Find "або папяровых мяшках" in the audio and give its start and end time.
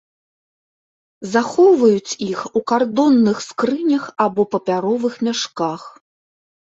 4.29-5.81